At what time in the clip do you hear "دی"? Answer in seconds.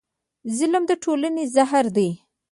1.97-2.09